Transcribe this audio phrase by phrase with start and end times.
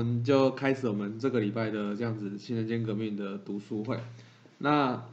[0.00, 4.00] 那我们就开始我们这个礼拜的这样子新人间革命的读书会。
[4.56, 5.04] 那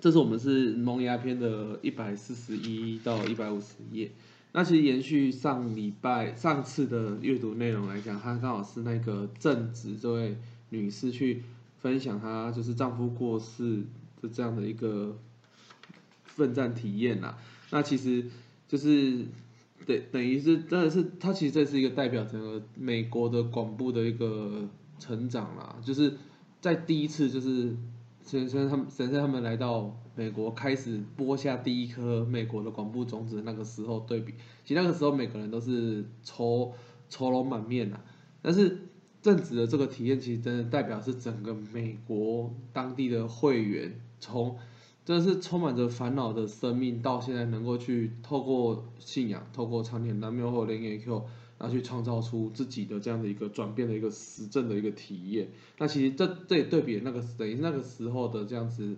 [0.00, 4.10] 这是我们是萌芽篇的一百四十一到一百五十页。
[4.50, 10.36] 那其实延续上礼拜上次的阅读内容来讲，它刚好是那个正直这位
[10.70, 11.42] 女士去
[11.78, 13.84] 分享她就是丈夫过世
[14.20, 15.16] 的这样的一个
[16.24, 17.36] 奋战体验呐。
[17.70, 18.24] 那其实
[18.66, 19.24] 就是
[19.86, 26.16] 对等于是真的是，他其实这是一个代表整个美国的广播的一个成长啦，就是
[26.60, 27.76] 在第一次就是
[28.22, 29.94] 先生他们先生他们来到。
[30.16, 34.32] 美国开始播下第一颗美国的广播种子，那个时候对比，
[34.64, 36.72] 其实那个时候每个人都是愁
[37.08, 38.00] 愁容满面呐。
[38.40, 38.78] 但是
[39.20, 44.56] 正直的这个体验，其实真的代表是整个美国当地的会员，从
[45.04, 51.24] 真的是充满着烦恼的生命，到现在能够去透过信仰，透过长田南庙或灵野 Q，
[51.58, 55.48] 然后去创造出自己的这样的一个转变的一个实证的一个体验。
[55.78, 58.96] 那其实这这也对比那个等于那个时候的这样子。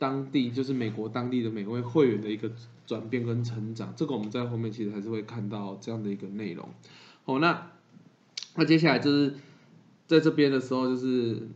[0.00, 2.48] 当地就是美国当地的每位会员的一个
[2.86, 6.68] 转变跟成长，这个我们在后面其实还是会看到这样的一个内容。
[7.24, 7.72] 好，那
[8.54, 9.34] 那接下来就是
[10.06, 11.48] 在这边的时候，就是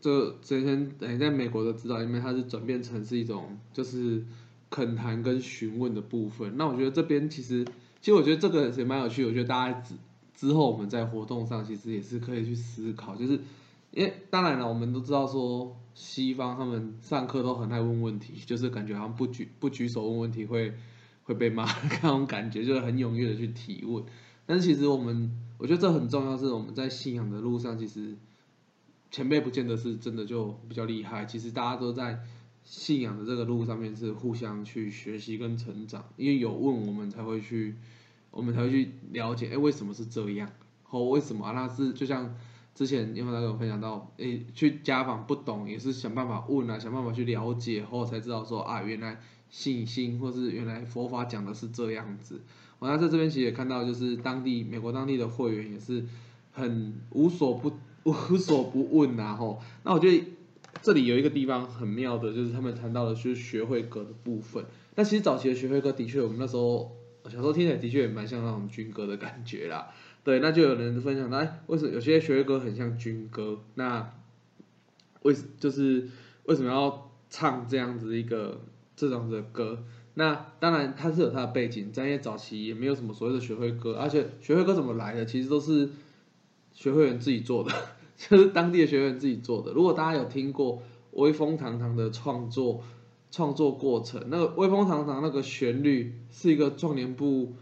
[0.00, 4.24] 这之前哎，在美国的指导里面，它是转变成是一种就是
[4.70, 6.56] 恳谈跟询问的部分。
[6.56, 7.64] 那我觉得这边其实，
[8.00, 9.24] 其实我觉得这个也蛮有趣。
[9.24, 9.94] 我觉得大家之
[10.34, 13.40] 之后我们在活动上其实也是可以去思考，就是
[13.90, 15.76] 因为当然了，我们都知道说。
[15.94, 20.72] 西方他们上课都很爱问问题，就是感觉好像不举不举手问问题会
[21.24, 24.04] 会被骂那种感觉，就是很踊跃的去提问。
[24.46, 25.28] 但是其实我们
[25.58, 28.14] 我觉得这很重要，是我们在信仰的路上，其实
[29.10, 31.24] 前辈不见得是真的就比较厉害。
[31.24, 32.20] 其实大家都在
[32.64, 37.74] 信仰的这个路上面是互相去学习跟成长，因为有问我们才会去，
[38.30, 40.50] 我们才会去了解，哎，为什么是这样？
[40.84, 42.34] 或为什么那是就像。
[42.74, 49.20] 之前因为他跟我分享到，诶，去家访不懂也是想办法问啊，想办法去了解后才知道说啊，原来
[49.50, 52.40] 信心或是原来佛法讲的是这样子。
[52.78, 56.06] 我在这边其实也看到，就是当地美国当地的会员也是
[56.52, 57.72] 很无所不
[58.04, 59.60] 无所不问呐吼。
[59.84, 60.24] 那我觉得
[60.82, 64.64] 这里有一个地方很妙的，就是他们谈到的就是学会歌的部分。
[64.94, 69.88] 那其实早期的学会歌的确，我们那时候小时候听起来的确也蛮像那种军歌的感觉啦。
[70.24, 73.60] 对，那就有人分享，哎，为什么有些学会歌很像军歌？
[73.74, 74.12] 那
[75.22, 76.08] 为就是
[76.44, 78.60] 为什么要唱这样子一个
[78.94, 79.82] 这种的歌？
[80.14, 85.88] 那当然它是有它的背景，在因为早期也没有什么所谓的学会歌，而且学会歌怎么来的，其实都是
[86.78, 87.72] 学会员自己做的，
[88.16, 89.72] 就是当地的学员自己做的。
[89.72, 90.80] 如果大家有听过
[91.10, 92.84] 威风堂堂的创作
[93.32, 97.54] 创作过程，那个威风堂堂那个旋律是一个壮年部。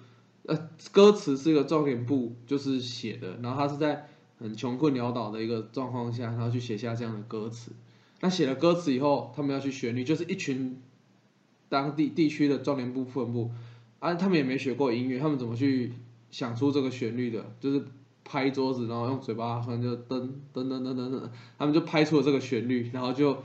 [0.49, 4.06] 呃，歌词是一个重点部，就是写的，然后他是在
[4.38, 7.72] 很穷困潦倒的一个状况下，然后去写下这样的歌词。
[8.21, 10.81] 那写了歌词以后，他们要去旋律，就是一群
[11.69, 13.50] 当地地区的壮年部副部，
[13.98, 15.94] 啊，他们也没学过音乐，他们怎么去
[16.31, 17.53] 想出这个旋律的？
[17.59, 17.84] 就是
[18.28, 21.22] 拍桌子，然后用嘴巴，反正就噔噔噔噔噔噔，
[21.56, 23.38] 他们就拍出了这个旋律，然后就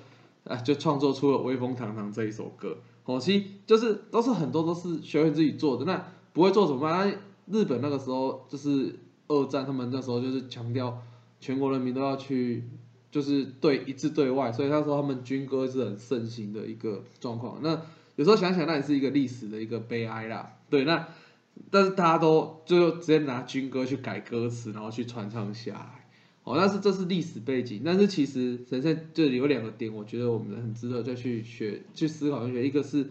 [0.43, 2.77] 啊，就创作出了《威风堂堂》这一首歌。
[3.03, 6.03] 好，其实就是都是很多都是学会自己做的那。
[6.33, 7.13] 不会做怎么办？
[7.47, 8.97] 日本那个时候就是
[9.27, 10.97] 二战，他们那时候就是强调
[11.41, 12.63] 全国人民都要去，
[13.11, 17.59] 就是对一致对外，所以那时候他们军歌是很盛行的一个状况。
[17.61, 17.81] 那
[18.15, 20.53] 有时候想想，那也是一个历史的一个悲哀啦。
[20.69, 21.05] 对，那
[21.69, 26.07] 但是大家都就直接拿军歌去改歌词，然后去传唱下来。
[26.43, 27.81] 哦，但是这是历史背景。
[27.85, 32.67] 但是其实神圣这里有两个点，我觉得我们很值得再去学、去思考一学。
[32.67, 33.07] 一个是。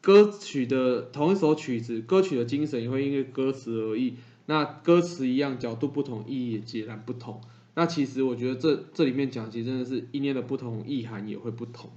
[0.00, 4.16] 歌曲的同一首曲子，歌曲的精神也会因为歌词而异。
[4.44, 7.40] 那歌词一样，角度不同，意义也截然不同。
[7.74, 11.90] 那其实我觉得这这里面讲，其实真的是一念的不同，意涵也会不同。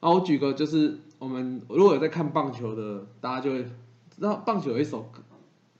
[0.00, 3.66] 啊，我举个就是我们如果有在看棒球的，大家就会
[4.18, 5.10] 那棒球有一首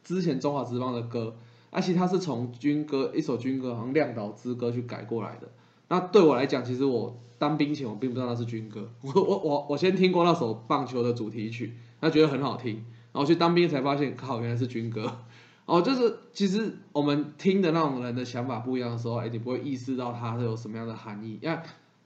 [0.02, 1.36] 之前中华职棒的歌，
[1.70, 5.48] 而且它是从军歌一首军歌，好像《亮岛之歌》去改过来的。
[5.88, 15.18] 那对我来讲，其实我当兵前我并不知道那是军歌，我我我我先听过那首棒球的主题曲，那觉得很好听，然后去当兵才发现，靠，原来是军歌。
[15.64, 21.38] 哦，就是其实我们听的那种人的想法不一样的时候，哎，你不会意识到它是有什么样的含义。
[21.40, 21.56] 因为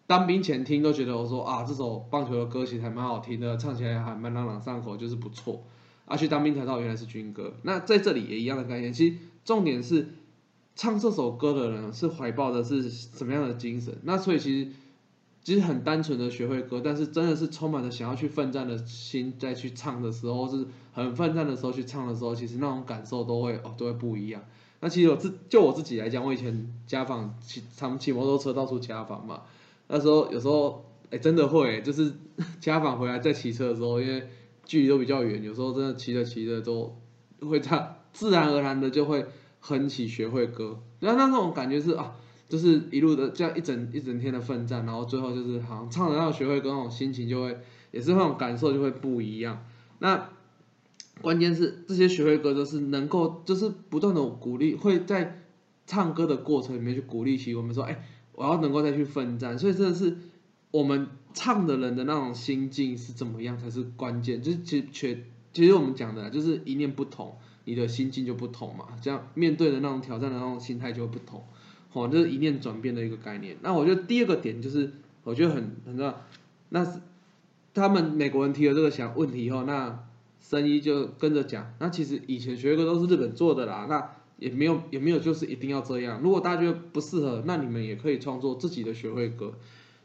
[0.06, 5.62] 当兵前听都觉得我说啊，这首棒球的歌其实还蛮好听的，唱起来还蛮朗朗上口，就是不错。
[6.06, 7.55] 啊，去当兵才知道原来是军歌。
[7.62, 10.08] 那在这里也一样的概念，其实重点是。
[10.79, 13.97] 唱这首歌的人是怀抱的是什么样的精神？
[14.03, 14.70] 那所以其实
[15.43, 24.44] 其实很单纯的学会歌，但是真的是充满了想要去奋战的心，在去唱的时候是很奋战的时候去唱的时候，其实那种感受都会哦都会不一样。
[24.81, 29.44] 那其实我自就我自己来讲，我以前家访骑他们骑摩托车到处家访嘛，
[29.88, 32.12] 那时候有时候哎真的会，就是
[32.61, 34.29] 家访回来再骑车的时候，因为
[34.67, 37.01] 距离都比较远，有时候真的骑着骑着都
[37.41, 39.25] 会这样自然而然的就会
[39.61, 42.15] 哼起学会歌，然后那种感觉是啊，
[42.47, 47.59] 就是一路的这样一整一整天的奋战，然后最后就是好像唱着那学会歌那种心情就会
[47.93, 49.65] 也是那种感受就会不一样，
[50.01, 50.29] 那。
[51.23, 55.41] 关键是这些学会歌都是能够，就是不断的鼓励，会在
[55.87, 59.59] 唱歌的过程里面去鼓励起我们说，哎，我要能够再去奋战。
[59.59, 60.15] 所以真的是
[60.71, 64.43] 我们唱的人的那种心境是怎么样才是关键。
[64.43, 65.23] 就是其实
[65.53, 68.87] 其实我们讲的就是一念不同，你的心境就不同嘛。
[69.00, 71.44] 这样面对的那种挑战的那种心态就会不同。
[71.91, 73.56] 好，这是一念转变的一个概念。
[73.62, 74.93] 那我觉得第二个点就是，
[75.23, 76.25] 我觉得很很重要，
[76.71, 77.00] 那是
[77.75, 80.03] 他们美国人提了这个想问题以后，那。
[80.38, 86.21] 生意就跟着讲，那其实以前学歌都是日本做的啦，那也没有也没有就是一定要这样。
[86.23, 89.55] 如果大家觉得不适合，那你们也可以创作自己的学会歌。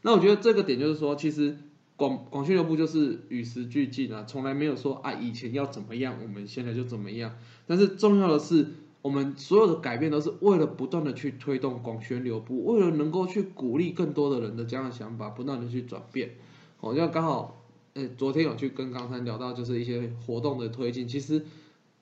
[0.02, 1.56] 那我觉得这个点就是说，其实
[1.96, 7.36] 广广宣流部就是与时俱进啊，从来没有说啊以前要怎么样，我们现在就怎么样。
[7.66, 8.66] 但是重要的是，
[9.00, 16.32] 我们所有的改变都是为了不断的去推动广宣流部，为了能够去鼓励更多的人的这样的想法，不断的去转变。
[16.76, 17.58] 好像刚好。
[17.94, 21.06] 呃，昨天有去跟刚才聊到，就是一些活动的推进。
[21.06, 21.44] 其实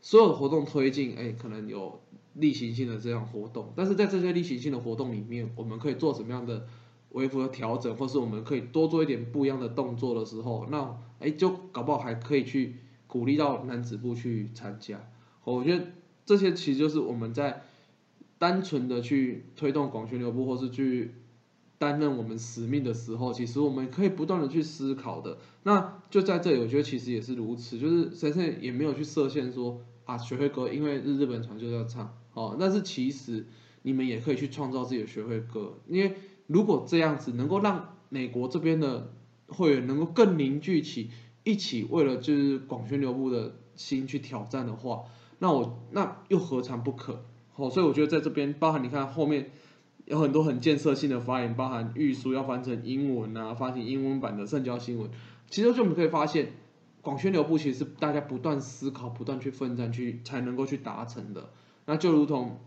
[0.00, 1.98] 所有的活动推进，哎，可能有
[2.34, 6.68] 例行性的这样活动，但是在这些例行性的活动里面，我们可以做什么样的
[7.12, 12.76] 微幅的调整，或是我们可以多做一点不一样的动作的时候，那哎，就搞不好还可以去
[13.06, 15.00] 鼓励到男子部去参加。
[15.44, 15.86] 我觉得
[16.24, 17.62] 这些其实就是我们在
[18.38, 21.14] 单纯的去推动广宣流部，或是去。
[21.80, 25.38] 担任我们使命的时候，其实我们可以不断的去思考的。
[25.62, 32.54] 那就在这里，我觉得其实也是如此，就是先生也没有去设限说啊，学会歌，因为日日本传就要唱哦。
[32.60, 33.46] 但是其实
[33.80, 36.14] 你们也可以去创造自己的学会歌，因为
[36.50, 39.12] 如果这样子能够让美国这边的
[39.46, 41.10] 会员能够更凝聚起
[41.44, 45.04] 一起为了就是广宣流部的心去挑战的话，
[45.38, 47.24] 那我那又何尝不可？
[47.54, 49.50] 哦，所以我觉得在这边包含你看后面。
[50.06, 55.08] 有很多很建设性的发言，包含预书要翻成英文啊，发行英文版的圣教新闻。
[55.48, 56.50] 其实就我们可以发现，
[57.00, 61.50] 广宣流布其实是大家不断思考、不断去奋战去才能够去达成的。
[61.86, 62.58] 那就如同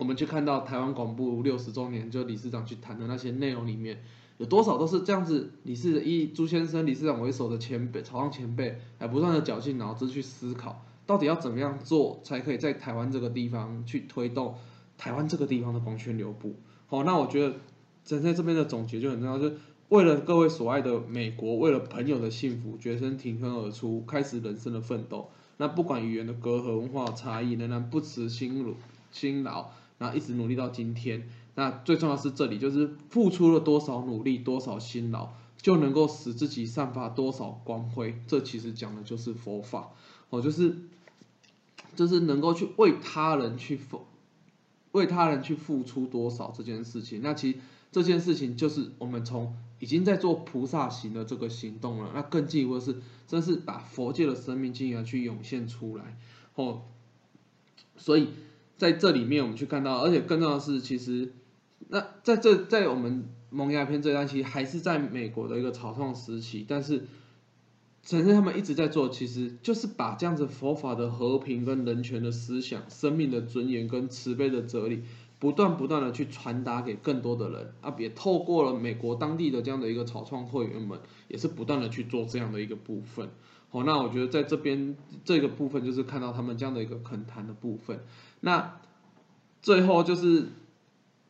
[0.00, 4.02] 我们去看到台湾广播六十周年，就理事长去谈的那些内容里面，
[4.38, 5.52] 有多少都是这样子？
[5.64, 14.54] 理事以朱先生理事长为首的前辈、朝上前辈，来不断的绞尽脑汁去思考，到底要怎么样做才可以在台湾这个地方去推动。
[14.96, 16.56] 台湾这个地方的光圈流布，
[16.86, 17.56] 好，那我觉得
[18.02, 19.56] 站在这边的总结就很重要，就是
[19.90, 25.30] 为了各位所爱的美国，为了朋友的幸福，决心挺身而出，开始人生的奋斗。
[25.58, 28.74] 那不管语言的隔阂、文化差异，仍然不辞辛苦
[29.10, 29.70] 辛劳，
[30.00, 31.28] 然后一直努力到今天。
[31.54, 35.28] 那最重要是这里，就是付出了多少努力、多少辛劳，
[35.60, 38.20] 就能够使自己散发多少光辉。
[38.26, 39.90] 这其实讲的就是佛法，
[40.30, 40.76] 哦，就是
[41.94, 44.06] 就是能够去为他人去付。
[44.92, 47.58] 为他人去付出多少这件事情，那其实
[47.92, 52.10] 这件事情就是我们从已经在做菩萨行的这个行动了。
[52.12, 52.96] 那更进一步是，
[53.28, 56.18] 真是把佛界的生命经验去涌现出来，
[56.56, 56.82] 哦。
[57.96, 58.30] 所以
[58.80, 61.34] 在这里面，我们去看到，而且更重要的是，其实
[61.88, 67.04] 那在这在我们蒙牙片这段，其实还是在美国的一个草创时期，但是。
[68.02, 75.02] 陈生他们一直在做，其实就是把这样子佛法的和平跟人权的思想、生命的尊严跟慈悲的哲理，
[75.38, 83.28] 不断不断的去传达给更多的人啊，也透过了美国当地的这样的一个草创会员们，也是不断的去做这样的一个部分。
[83.70, 88.00] 好，那我觉得在这边这个部分就是看到他们这样的一个恳谈的部分。
[88.40, 88.78] 那
[89.62, 90.48] 最后就是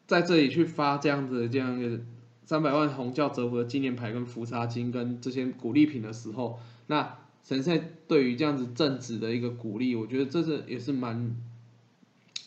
[0.07, 2.01] 在这里去发这样子的这样一个。
[2.43, 11.17] 三百万红教折服的纪念牌跟福沙金跟这些鼓励品的时候，那神圣对于这样子正直的一个鼓励，我觉得这是也是蛮，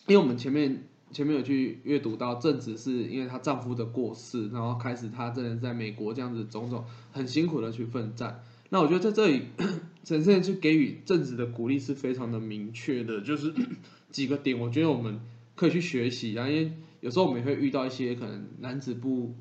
[0.08, 0.84] 因为我们前面
[1.14, 6.84] 前面有去阅读到正直是因为她丈夫的过世，然后开始她真的在美国这样子种种
[7.14, 8.44] 很辛苦的去奋战。
[8.74, 9.44] 那我觉得在这里
[10.04, 13.54] 神圣去给予正直的鼓励是非常的明确的，就是
[14.10, 15.22] 几个点，我觉得我们
[15.56, 19.36] 可以去学习啊，因为有时候我们也会遇到一些可能男子不。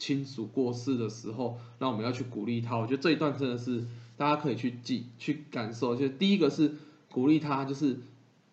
[0.00, 2.76] 亲属过世的时候，那我们要去鼓励他。
[2.76, 3.84] 我觉得这一段真的是
[4.16, 5.96] 大家可以去记、去感受。
[5.96, 6.76] 就第一个是
[7.10, 7.98] 鼓励他，就是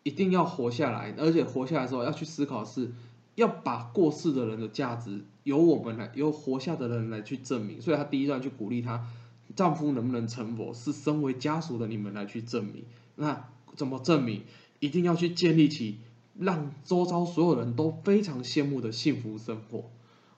[0.02, 2.90] 一定要活下来，而且活下来的时候要去思考，是
[3.36, 7.80] 要把过世的人的价值由我们来，由活下的人来去证明。
[7.80, 9.06] 所以他第一段去鼓励他，
[9.56, 12.84] 丈夫能不能成佛，是身为家属的你们来去证明。
[13.16, 14.44] 那怎么证明？
[14.80, 16.00] 一定要去建立起
[16.38, 19.90] 让周遭所有人都非常羡慕的幸福生活。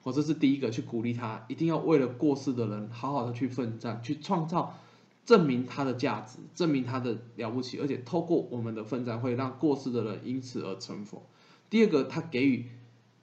[0.04, 4.80] 我这是第一个去鼓励他，一定要为了过世的人好好的去奋战，去创造，
[5.26, 11.28] 证明他的价值，证明他的了不起，而且透过我们的奋战，会让过世的人因此而成佛。
[11.70, 12.70] 第二个，他给予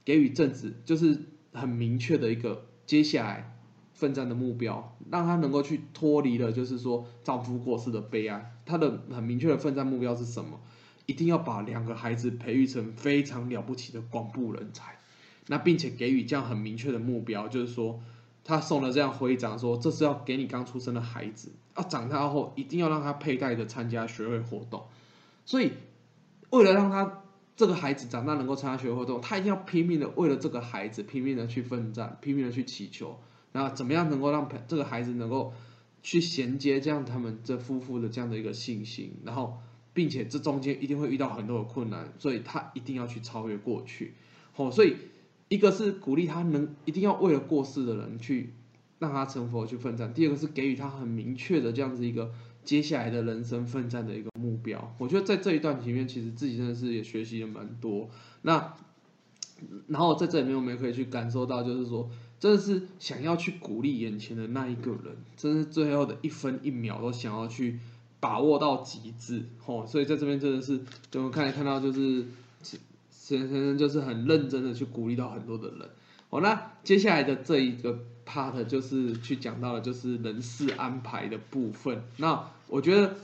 [0.04, 1.18] 给予正直，就是
[1.52, 3.53] 很明确的一个接下来
[3.94, 8.52] 奋战的目标，让他能够去脱离了，就是说丈夫过世的悲哀。
[8.66, 10.60] 他的很明确的奋战目标是什么？
[11.06, 14.98] 一定要把两个孩子培育成非常了不起的广布人才。
[15.46, 18.00] 那并且给予这样很明确的目标，就是说，
[18.42, 24.84] 他送了这样徽章，说这是要给你刚出生的孩子，要长大后一定要让他佩戴着参加学会活动。
[25.44, 25.72] 所以，
[26.48, 27.22] 为了让他
[27.54, 33.20] 这个孩子长大能够参加学会活动，他一定要拼命的为了这个孩子拼命的去奋战，拼命的去祈求，
[33.54, 35.54] 那怎么样能够让这个孩子能够
[36.02, 39.58] 去衔接这样他们这夫妇的这样的一个信心，然后，
[39.94, 44.12] 并且这中间一定会遇到很多的困难，所以他一定要去超越过去。
[44.56, 44.96] 哦，所以。
[45.50, 48.54] 一个是鼓励他能一定要为了过世的人去
[48.98, 52.32] 让他成佛去奋战，第二个是给予他很明确的这样子一个
[52.64, 54.96] 接下来的人生奋战的一个目标。
[54.98, 58.08] 我觉得在这一段里面，其实自己真的是也学习了蛮多。
[58.40, 58.74] 那
[59.86, 62.10] 然后在这里面，我们也可以去感受到，就是说，
[62.44, 67.78] 真的是想要去鼓励眼前的那一个人，真是最后的一分一秒都想要去
[68.20, 69.44] 把握到极致。
[69.58, 72.26] 吼，所以在这边真的是，就我看看到就是。
[73.10, 75.88] 先生就是很认真的去鼓励到很多的人，
[76.28, 82.02] 好，那接下来的这一个 part 就是去讲到的，就是人事安排的部分。
[82.18, 83.16] 那我觉得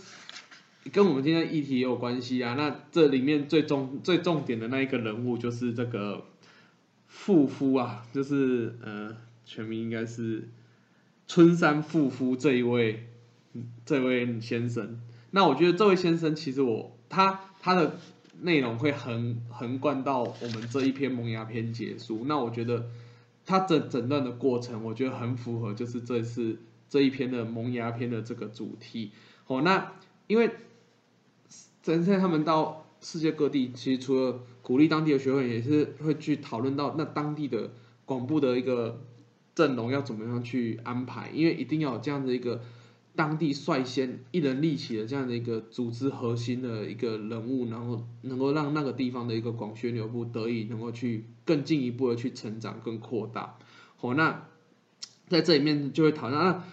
[0.90, 2.54] 跟我们今天议题也有关系啊。
[2.54, 6.24] 那这里面最重最重点的那一个人物就是这个
[7.10, 9.14] 富夫啊，就是呃
[9.44, 10.48] 全名应该是
[11.28, 13.06] 春山富夫这一位
[13.84, 14.98] 这位先生。
[15.32, 17.98] 那我觉得这位先生其实我他他的。
[18.42, 22.24] 内容会横横贯到我们这一篇萌芽篇结束。
[22.24, 22.88] 那我觉得
[23.44, 26.56] 他整整段的过程，我觉得很符合，就是这次
[26.88, 29.10] 这一篇的萌芽篇的这个主题。
[29.46, 29.92] 哦，那
[30.26, 30.52] 因为
[31.82, 34.40] 神仙他们到世界各地，其实除了
[34.70, 37.72] 鼓励当地的学会，也是会去讨论到那当地的
[38.04, 39.02] 广布的一个
[39.52, 42.60] 阵容要怎么样去安排，因为一定要有这样的一个。
[43.16, 53.58] 当地率先一人立起的这样的一个组织核心的一个人物，然后能够让那个地方的一个广宣流部得以能够去更进一步的去成长、更扩大。
[53.96, 54.46] 好，那
[55.28, 56.64] 在这里面就会讨论，那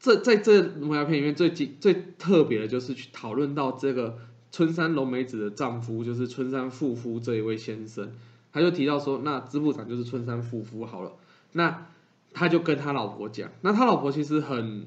[0.00, 4.18] 这在这龙牙片里面最最特别的就是去讨论到这个
[4.54, 8.12] 春山龙美子的丈夫，就是春山富夫这一位先生，
[8.52, 11.10] 他就提到说，那支部长就是春山富夫好了，
[11.54, 11.88] 那
[12.32, 14.86] 他就跟他老婆讲，那他老婆其实很。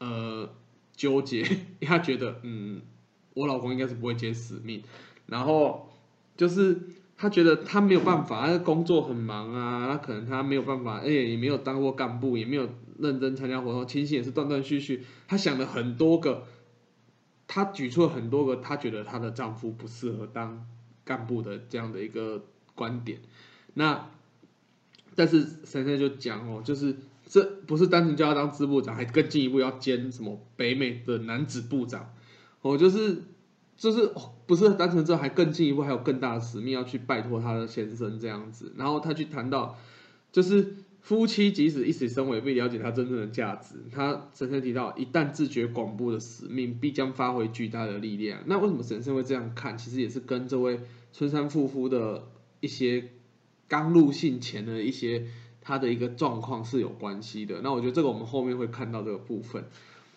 [0.00, 0.50] 呃，
[0.94, 1.46] 纠结，因
[1.80, 2.82] 为他觉得，嗯，
[3.32, 4.82] 我老公应该是不会接使命，
[5.26, 5.88] 然后
[6.36, 6.78] 就是
[7.16, 16.42] 他觉得他没有办法，他工作很忙啊，他可能他没有办法，而且也没有当过干部，也没有认真参加活动，亲戚也是断断续续，他想了很多个，
[17.46, 20.66] 她举出了很多个，她觉得她的丈夫不适合当
[21.04, 23.20] 干部的这样的一个观点，
[23.74, 24.08] 那
[25.14, 26.96] 但是珊珊就讲哦，就是。
[27.26, 32.14] 这不是单纯叫他当支部长，还更进一步要兼什么北美的男子部长，
[32.60, 33.22] 哦，就是
[33.78, 38.74] 就是哦不是单纯这，还更进一步，还有更大的使命要去拜托他的先生这样子。
[38.76, 39.76] 然后他去谈到，
[40.30, 43.76] 就是夫妻即使一起生活，未了解他真正的价值。
[43.92, 48.40] 他神圣提到，一旦自觉广播的使命，必将发挥巨大的力量。
[48.46, 49.78] 那为什么神圣会这样看？
[49.78, 50.80] 其实也是跟这位
[51.12, 52.26] 春山夫妇的
[52.58, 53.10] 一些
[53.68, 55.26] 刚入信前的一些。
[55.66, 59.64] 他的一个状况是有关系的，那我觉得这个我们后面会看到这个部分，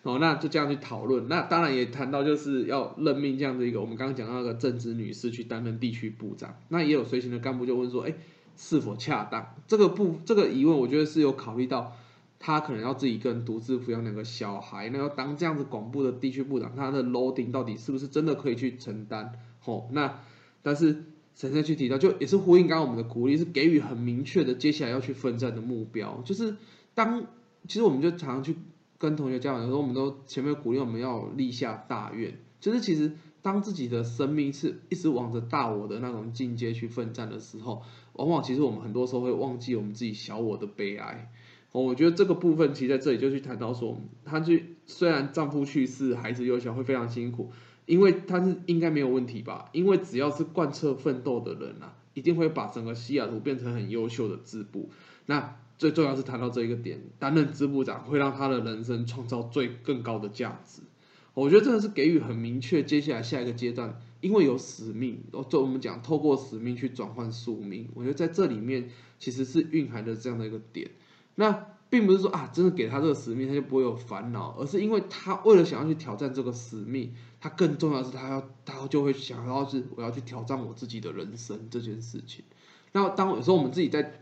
[0.03, 1.29] 哦，那就这样去讨论。
[1.29, 6.59] 那当然也谈到就是要任命这样的一个，我们刚刚讲到那个正直女士去担任地区部长。
[6.67, 8.13] 那也有随行的干部就问说，哎，
[8.57, 9.55] 是否恰当？
[9.67, 11.95] 这个不，这个疑问我觉得是有考虑到，
[12.39, 19.31] 他可能要自己一个人独自抚养两个小孩，那要当这样子广布的地区部长，他的 loading 到底是不是真的可以去承担？
[19.63, 20.19] 哦，那
[20.61, 21.05] 但是。
[21.37, 26.19] 神圣去提到，就也是呼应刚刚我们的鼓励，是给予很明确的接下来要去奋战的目标。
[26.25, 26.57] 就是
[26.95, 27.27] 当
[27.67, 28.55] 其实我们就常常去
[28.97, 32.39] 跟同学交流的时候，我们都前面鼓励我们要立下大愿。
[32.59, 33.11] 就是其实
[33.43, 37.83] 当自己的生命是一直往着大我的那种境界去奋战的时候，
[38.17, 41.31] 往往其实我们很多时候会忘记我们自己小我的悲哀。
[41.71, 47.51] 哦，我觉得这个部分其实在这里就去谈到说，他去虽然丈夫去世，孩子幼小，会非常辛苦。
[47.85, 49.69] 因为他是应该没有问题吧？
[49.71, 54.89] 因为只要是贯彻奋斗的人啊，一定会把整个西雅图变成很优秀的支部。
[55.25, 60.81] 那最重要是谈到这一个点，担任支部长会让他的人生创造最更高的价值。
[61.33, 70.91] 我觉得真的是给予很明确，接下来下一个阶段因为有使命，哦，就我们讲透过使命去转换宿命，我觉得在这里面其实是蕴含着这样的一个点。
[71.35, 82.43] 那并不是说啊，真的给他这个使命，他就不会有烦恼，而是因为他为了想要去挑战这个使命，他更重要是他要他就会想要是我要去挑战我自己的人生这件事情。
[82.91, 84.21] 那当有时候我们自己在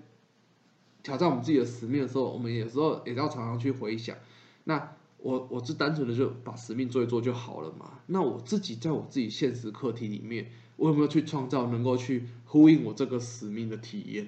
[1.01, 4.17] 挑战我们自己的使命的时候，我们有时候也要常常去回想，
[4.65, 7.99] 那我我是单纯的就把使命做一做就好了嘛？
[8.05, 14.27] 那我自己在我自己现实课题里面，我有没有去创造能够去呼应我这个使命的体验？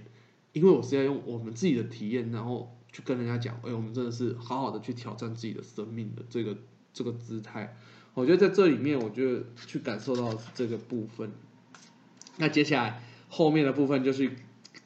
[0.54, 2.74] 因为我是要用我们自己的体验，然后。
[2.90, 6.58] 去跟人家讲，哎，我们真的是好好的去挑战自己的生命的这个
[6.94, 7.76] 这个姿态，
[8.16, 11.30] 我觉得在这里面，我觉得去感受到这个部分。
[12.38, 14.32] 那接下来后面的部分就是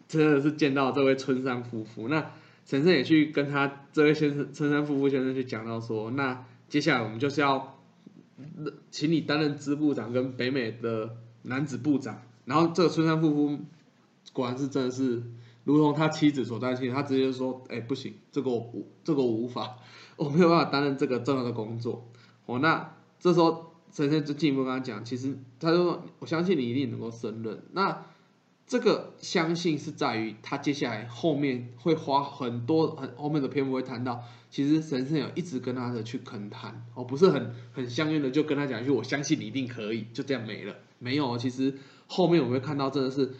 [0.10, 2.34] 真的是见到这位春山夫妇，那
[2.72, 7.78] 陈胜也去跟他这位先生春山夫妇先生去讲到说，那接下来我们就是要
[8.90, 13.60] 请你担任支部长跟北美的男子部长，然后这个春山夫妇
[14.32, 15.22] 果然是真的是。
[15.66, 18.74] 如同他妻子所担心，他直接说：“哎，不行，这个我，
[19.04, 19.78] 这个我无法，
[20.16, 22.10] 我没有办法担任这个重要的工作。”
[22.48, 28.06] 哦，那这时候神仙就进一步跟他讲，其实他就说：“我相信你一定能够胜任。”那
[28.72, 41.38] 这个相信是在于他接下来后面会花很多很后面的篇幅会谈到，其实神仙有一直跟他的去恳谈，哦，不是很很相应的就跟他讲一句：“我相信你一定可以。”就这样没了，没有。
[41.38, 41.74] 其实
[42.08, 43.34] 后面我们会看到，真的是。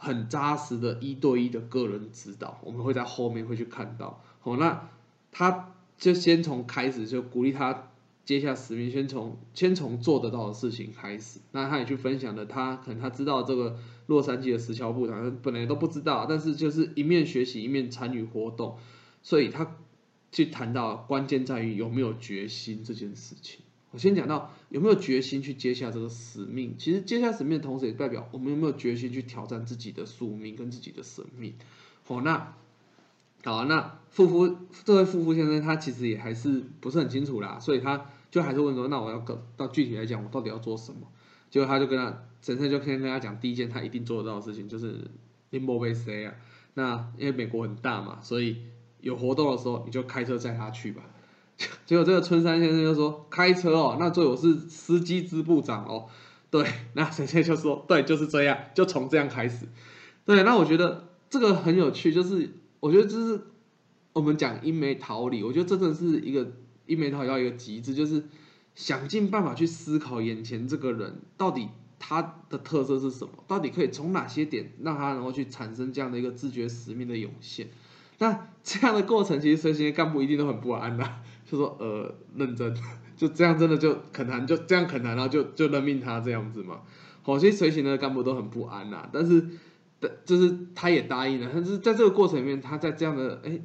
[0.00, 4.22] 很扎实的一对一的个人指导，我们会在后面会去看到。
[4.38, 4.88] 好，那
[5.32, 7.87] 他就先从开始就鼓励他
[8.28, 11.40] 接下使命，先从先从做得到的事情开始。
[11.50, 18.76] 那他也去分享了，他可能他知道这个洛杉矶的石桥部长本来都不知道，但是就是一面学习一面参与活动，
[19.22, 19.74] 所以他
[20.30, 23.60] 去谈到关键在于有没有决心这件事情。
[23.92, 26.74] 我先讲到有没有决心去接下这个使命。
[26.76, 31.54] 其实接下使命的同时，也代表我们有没有决心去挑战自己的宿命跟自己的生命。
[32.04, 32.52] 好，那
[33.42, 41.00] 好，那富夫这位富夫先生他其实也还是不是很清楚啦，所以他就还是问说：“那我要到到具体来讲，我到底要做什么？”
[41.50, 45.10] 结果他就跟他神圣就先跟他讲，第一件他一定做得到的事情就是
[45.50, 46.34] limbo base 啊。
[46.74, 48.58] 那因为美国很大嘛，所以
[49.00, 51.02] 有活动的时候你就开车载他去吧。
[51.86, 56.06] 结果这个春山先生就说：“开车哦，那最我是司机支部长哦。”
[56.50, 59.66] 对，那神仙就说：“对，就是这样，就从这样开始。”
[60.24, 63.40] 对，那我觉得这个很有趣，就是我觉得就是
[64.12, 66.52] 我们讲英美桃李，我觉得真的是一个
[66.88, 68.24] 一眉桃要一个极致，就是
[68.74, 71.68] 想尽办法去思考眼前这个人到底
[72.00, 77.68] 他的特色是什么，到底可以从哪些点让他能够去产生这样的一个自觉使命的涌现。
[78.18, 81.20] 那这样的过程，其实随行的干部一定都很不安呐。
[81.44, 82.74] 就说呃认真，
[83.16, 86.80] 就这样真的就可能就这样可能，然后就就任命他这样子嘛。
[87.22, 89.40] 好，其实随行的干部都很不安呐，但是
[90.00, 93.60] 的就是他也答应了，但是在这个过程里面，他在这样的哎，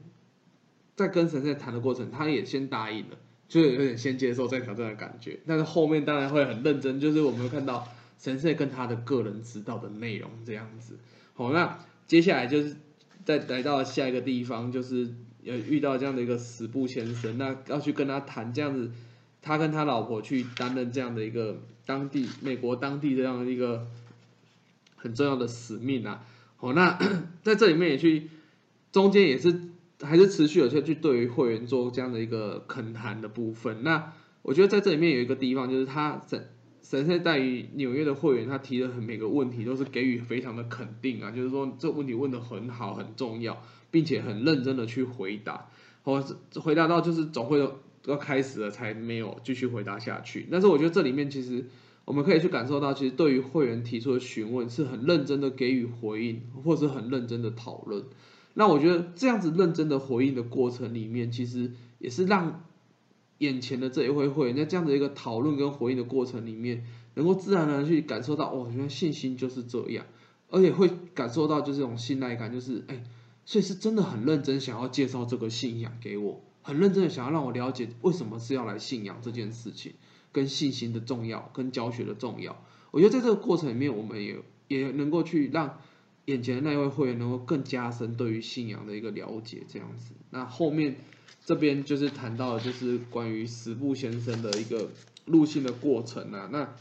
[0.95, 5.39] 在跟神社谈的过程，他也先答应了，就有点先接受再挑战的感觉。
[5.45, 10.97] 但是后面当然会很认真，就是我们会看到神社跟他的个人指导的内容这样子。
[11.33, 12.75] 好，那接下来就是
[13.25, 15.13] 再来到下一个地方，就是。
[15.45, 18.89] 呃遇到这样的一个死部先生，那要去跟他谈这样子，
[19.41, 23.85] 他跟他老婆去担任这样的一个当地美国当地这样的一个
[24.95, 26.23] 很重要的使命啊。
[26.55, 26.97] 好，那
[27.43, 28.29] 在这里面也去
[28.93, 29.59] 中间也是
[30.03, 33.83] 还是持续有些去对于会员做这样的一个恳谈的部分。
[33.83, 36.49] 那我觉得在这里面有一个地方就是他神
[36.81, 43.61] 神圣在于纽约的会员，他提的很每个问题都是给予非常的肯定啊，就是说这问题问的很好很重要。
[43.93, 45.69] 并且很认真的去回答，
[46.01, 46.19] 或
[46.55, 47.59] 回答到就是总会
[48.05, 50.47] 要开始了才没有继续回答下去。
[50.51, 51.63] 但是我觉得这里面其实
[52.03, 58.03] 我们可以去感受到，其实对于会员提出的询问是很认真的给予回应，或是很认真的讨论。
[58.53, 62.63] 那我觉得这样子认真的回应的过程里面，其实也是让
[63.39, 66.85] 眼前的这一位会员在这样的一个讨论跟回应的过程里面，
[67.15, 70.05] 能够自然而然去感受到，哦，原来信心就是这样，
[70.49, 73.03] 而且会感受到就是这种信赖感，就是哎。
[73.45, 79.95] 所以是真的很认真想要介绍这个信仰给我，很认真的想要让我了解为什么是要来信仰这件事情，
[80.31, 82.63] 跟信心的重要，跟教学的重要。
[82.91, 84.37] 我觉得在这个过程里面，我们也
[84.69, 85.77] 也能够去让
[86.25, 90.13] 眼前的那位会员能够更加深对于信仰的一个了解，这样子。
[90.29, 90.95] 那后面
[91.45, 94.89] 这边就是谈到的就是关于史布先生的一个
[95.25, 96.49] 入信的过程啊。
[96.51, 96.73] 那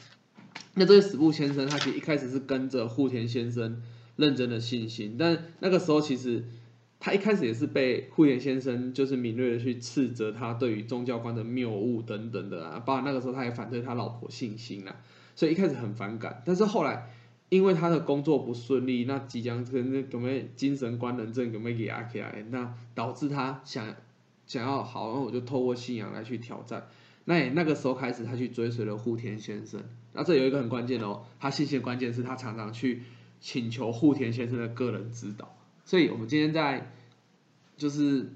[0.75, 3.83] 那这位史布先生，他其实一开始是跟着户田先生。
[4.15, 6.45] 认真的信心，但那个时候其实
[7.01, 14.95] 他一开始也是被户田先生就是敏锐的去斥责他对于宗教观的谬误等等的啊，包括那个时候他也反对他老婆信心啊。
[15.35, 17.09] 所以一开始很反感，但是后来
[17.53, 23.95] 因为他的工作不顺利，那即将跟那有没精神官能症有没有给压起来，那导致他想
[24.47, 26.89] 想要好，那我就透过信仰来去挑战。
[27.27, 29.85] 那也那个时候开始，他去追随了户田先生。
[30.15, 33.03] 那这有一个很关键的哦，他信心关键是他常常去
[33.39, 35.55] 请求户田先生的个人指导。
[35.85, 36.91] 所以我们今天在
[37.77, 38.31] 就是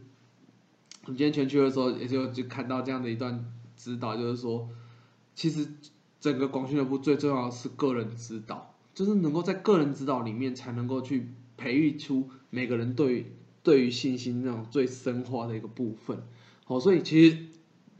[1.05, 4.69] 我们今天全区的时候，也就就看到这样的一段指导，就是说，
[5.35, 5.67] 其实
[6.21, 13.33] 整个广训练部最重要的是个人指导，就是能够在个人指导里面才能够去培育出每个人对
[13.63, 16.19] 对于信心那种最深化的一个部分。
[16.65, 17.39] 好，所以其实。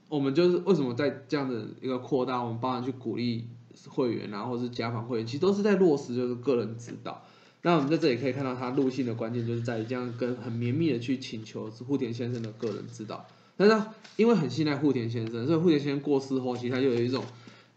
[0.09, 3.49] 我们就是为什么在这样的一个扩大，我们帮人去鼓励
[3.89, 7.25] 会员啊，或者是家访会员，其实都是在落实就是个人指导。
[7.63, 13.27] 那我们在这里可以看到，他路性的关键就是在于这样跟很绵密的去请求户田先生的个人指导。
[13.57, 17.25] 但是因为很信赖户田先生，所以户田先生过世后，其实他就有一种，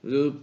[0.04, 0.34] 就是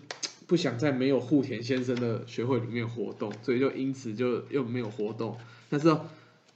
[0.47, 5.37] 不想在没有户田先生的学会里面活动，所以就因此就又没有活动。
[5.69, 5.97] 但是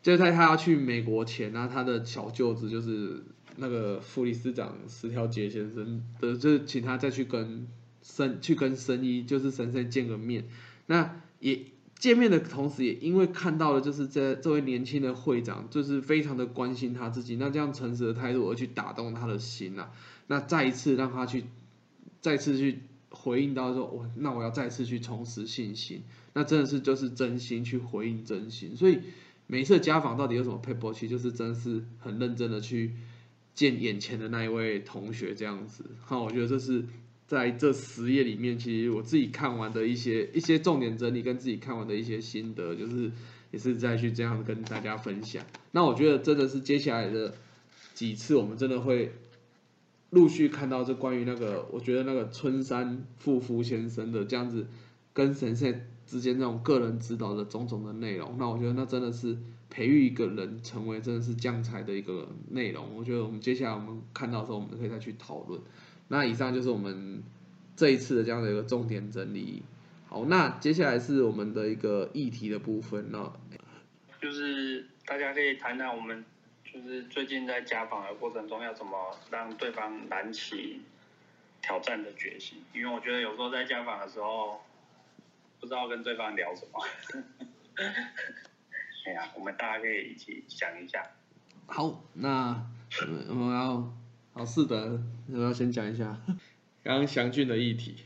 [0.02, 3.22] 就在他要去美国前呢，他的小舅子就是。
[3.56, 7.66] 那个副理事长石条杰先生的，就是请他再去跟
[8.00, 10.46] 生去跟生医，就是神圣见个面。
[10.86, 11.66] 那也
[11.98, 19.90] 见面的同时，也因为看到了，就是这这位年轻的会长，就是非常的关心他自己，那这样诚实的态度而去打动他的心呐。
[20.28, 21.44] 那再一次让他去，
[22.22, 22.78] 再次去
[23.10, 26.02] 回应到说，我那我要再次去重拾信心。
[26.32, 28.76] 那真的是就是真心去回应真心。
[28.76, 29.00] 所以
[29.46, 30.92] 每一次家访到底有什么配波？
[30.92, 32.92] 其实就是真是很认真的去。
[33.52, 36.82] 见眼前的那一位同学这样子，哈，我觉得这是
[37.26, 43.10] 在这十页里面，其实我自己看完的一些一些重点整理，跟自己看完的一些心得，就是
[43.50, 45.44] 也是再去这样跟大家分享。
[45.72, 47.34] 那我觉得真的是接下来的
[47.92, 49.12] 几次，我们真的会
[50.10, 54.66] 陆续看到这关于那个，我觉得那个春山富夫先生的这样子
[55.12, 55.72] 跟神社
[56.06, 58.36] 之间那种个人指导的种种的内容。
[58.38, 59.36] 那我觉得那真的是。
[59.72, 65.60] 培育一个人成为真的是将才的一个内容，我觉得我们接下来我们看到的时候，我们可以再去讨论。
[66.08, 67.22] 那以上就是我们
[67.76, 69.62] 这一次的这样的一个重点整理。
[70.08, 73.32] 好，那接下来是我们的一个议题的部分呢，
[74.20, 76.24] 就是大家可以谈谈我们
[76.72, 80.80] 就是最近在家访的过程中要怎么让对方燃起
[81.60, 84.62] 挑战的决心，因为我觉得有时候在家访的时候
[85.58, 86.80] 不知道跟对方聊什么。
[89.06, 91.04] 哎呀，我们大家可以一起想一下。
[91.66, 92.64] 好，那
[93.28, 93.92] 我们要
[94.32, 95.02] 好是的，
[95.32, 96.20] 我要先讲一下
[96.84, 98.04] 刚刚祥俊的议题。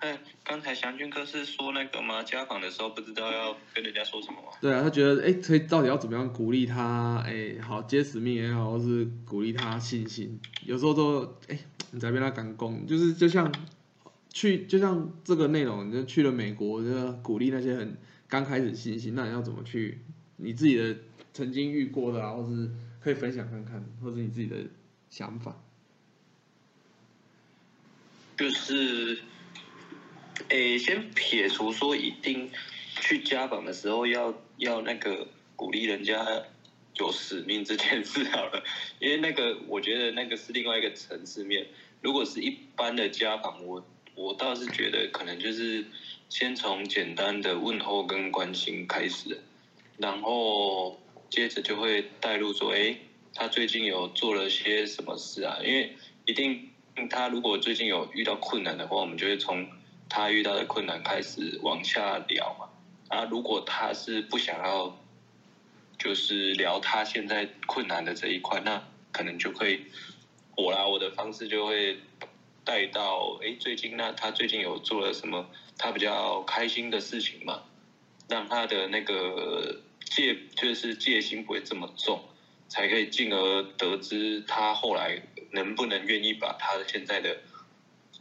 [0.00, 2.22] 哎，刚才祥俊哥是说那个吗？
[2.22, 4.48] 家访的时候不知道要跟人家说什么吗？
[4.60, 7.22] 对啊，他觉得哎，所以到底要怎么样鼓励他？
[7.26, 10.40] 哎，好接使命也好，或是鼓励他信心。
[10.64, 11.58] 有时候都哎，
[11.90, 13.52] 你在被他赶工，就是就像
[14.30, 17.96] 去，就像这个内容，就去了美国，就鼓励那些很。
[18.26, 19.98] 刚开始信心，那你要怎么去？
[20.36, 20.96] 你自己的
[21.34, 24.56] 曾经遇过的啊，或是可以分享看看，或是你自己的
[25.10, 25.56] 想法。
[28.36, 29.18] 就是，
[30.50, 32.50] 诶，先撇除说一定
[33.00, 36.42] 去家访的时候要要那个鼓励人家
[36.94, 38.62] 有使命这件事好了，
[39.00, 41.66] 因为那个我觉得那个是另外一个层次面。
[42.02, 43.84] 如果是一般的家访，我
[44.14, 45.84] 我倒是觉得可能就是。
[46.30, 49.40] 先从简单的问候跟关心开始，
[49.98, 50.96] 然后
[51.28, 52.98] 接着就会带入说，诶，
[53.34, 55.58] 他最近有做了些什么事啊？
[55.60, 55.92] 因为
[56.26, 56.70] 一定
[57.10, 59.66] 他如果最近有遇到困难的话，我们就会从
[60.10, 62.68] 他遇到的困难开始往下聊嘛。
[63.08, 64.94] 啊，如果他是不想要，
[65.98, 69.86] 就是聊他现在困难的这一块，那可能就会
[70.56, 71.98] 我啦，我的方式就会。
[72.62, 75.48] 带到哎，最近那他最近有做了什么？
[75.78, 77.62] 他比较开心的事情嘛，
[78.28, 82.22] 让他的那个戒就是戒心不会这么重，
[82.68, 85.20] 才可以进而得知他后来
[85.52, 87.38] 能不能愿意把他现在的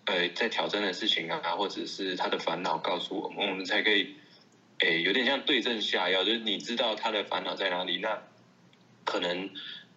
[0.10, 4.16] 呃在挑战的事情啊，或者是他的烦恼告诉我们，我们才可以
[4.80, 8.24] 哎有点像对症下药，就是你知道他的烦恼在哪里，那
[9.06, 9.50] 可能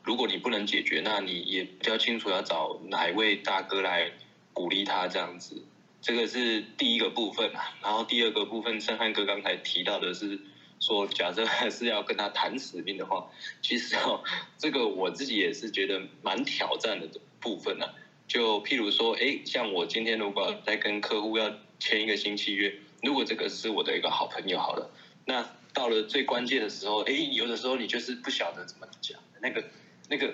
[0.02, 4.12] 如果你不能解决，那你也比较清楚要找哪一位大哥来。
[4.54, 5.64] 鼓励他这样子，
[6.02, 7.72] 这个是第一个部分啊。
[7.80, 10.38] 然后第二个部分，盛汉哥刚才提到的是
[10.78, 13.30] 说，假设还是要跟他谈使命的话，
[13.62, 14.22] 其实哦，
[14.58, 17.08] 这个我自己也是觉得蛮挑战的
[17.40, 17.86] 部分呢。
[18.32, 24.90] 就譬如说，哎，像我今天如果在跟客户要签一个新契约，如果这个是我的一个好朋友好了，
[25.26, 29.62] 那到了最关键的时候，哎，有的时候你就是不晓得怎么讲，那个
[30.08, 30.32] 那个。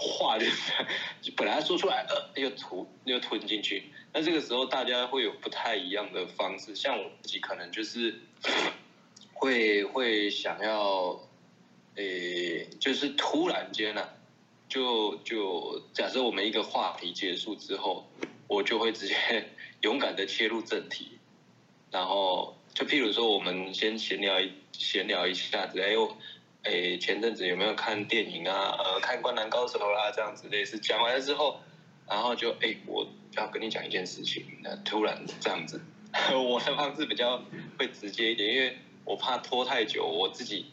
[0.00, 0.72] 话就是，
[1.36, 8.20] 本来说出来，呃，又吐又吞进去，那这个时候大家会有不太一样的方式，像我自己可能就是
[9.32, 11.20] 会会想要，
[11.96, 14.08] 诶，就是突然间呢、
[14.68, 18.06] 就就假设我们一个话题结束之后，
[18.46, 19.14] 我就会直接
[19.82, 21.18] 勇敢的切入正题，
[21.90, 26.16] 然后就譬如说我们先闲聊一闲聊一下子，哎呦。
[26.64, 28.76] 诶，前阵子有没有看电影啊？
[28.78, 30.76] 呃，看《灌篮高手》啦，这样子类似。
[30.80, 31.60] 讲完了之后，
[32.06, 34.44] 然后就诶，我要跟你讲一件事情。
[34.62, 35.80] 那突然这样子，
[36.34, 37.40] 我的方式比较
[37.78, 40.66] 会直接一点，因为我怕拖太久，我自己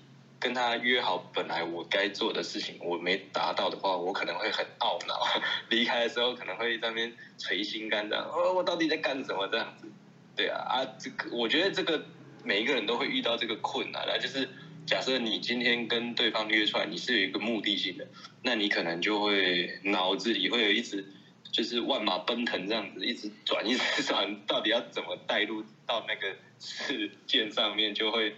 [0.46, 5.20] 跟他约好本来我该做的事情，我没达到的话，我可能会很懊恼。
[5.70, 9.88] 离开的时候可能会在那边捶心肝这样，哦，我到底在干什么这样子？
[10.36, 12.00] 对啊，啊，这个我觉得这个
[12.44, 14.48] 每一个人都会遇到这个困难啊，就是。
[14.86, 18.08] 假设你今天跟对方约出来，你是有一个目的性的，
[18.44, 21.04] 那你可能就会脑子里会有一直
[21.52, 28.36] 就是万马奔腾这样子，一直转，一直转，到底要怎么带入到那个事件上面，就会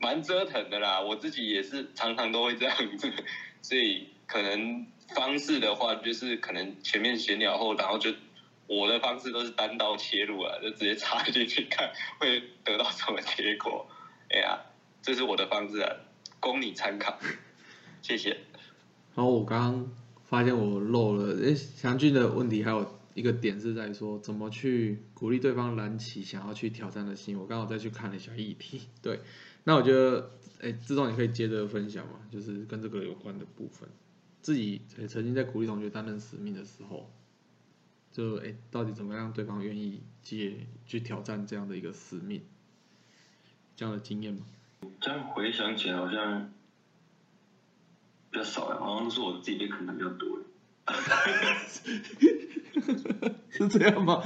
[0.00, 1.00] 蛮折腾的啦。
[1.00, 3.12] 我自己也是常常都会这样子，
[3.62, 8.12] 所以可能方式的话，就是可能前面闲聊后，然后就
[8.66, 13.88] 我的方式都是单刀切入啊，就直接插进去看 会得到什么结果。
[14.30, 14.60] 哎呀。
[15.00, 15.96] 这是我的方式啊，
[16.38, 17.18] 供你参考，
[18.02, 18.30] 谢谢。
[19.14, 19.92] 然后我刚刚
[20.24, 27.38] 发现我漏了，诶，祥俊的问题还有一个点是在说怎么去鼓励对方燃起想要去挑战的心。
[27.38, 29.20] 我刚好再去看了一下议题，对，
[29.68, 33.86] 那我觉得，诶，志忠你可以接着分享嘛，就是跟这个有关的部分。
[34.40, 37.12] 自己曾经在鼓励同学担任使命的时候，
[38.10, 42.40] 就诶，到底怎么样对方愿意接去挑战这样的一个使命，
[43.76, 44.46] 这样的经验吗？
[45.02, 46.50] 这样回想起来好像
[48.30, 50.37] 比较少呀，好像都是我自己被坑的比较多。
[53.50, 54.22] 是这样吗？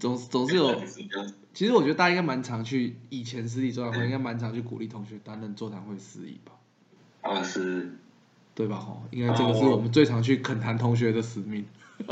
[0.00, 0.82] 总总是有，
[1.52, 6.52] 其实我觉得大家应该蛮常去以前私立座谈会，应该蛮常去鼓励同学担任座谈会司仪吧？
[7.22, 7.92] 啊，是，
[8.54, 8.76] 对吧？
[8.76, 11.66] 吼，应该这个是我们最常去恳谈同学的使命。